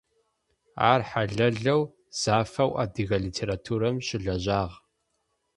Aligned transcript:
Ар 0.91 1.01
хьалэлэу, 1.09 1.81
зафэу 2.21 2.71
адыгэ 2.83 3.17
литературэм 3.25 3.95
щылэжьагъ. 4.05 4.73